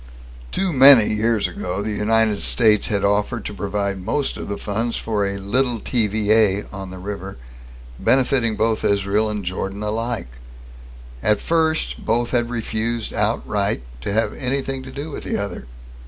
[0.51, 4.97] Too many years ago, the United States had offered to provide most of the funds
[4.97, 7.37] for a "little TVA" on the river,
[7.99, 10.39] benefitting both Israel and Jordan alike.
[11.21, 15.67] At first, both had refused outright to have anything to do with the other.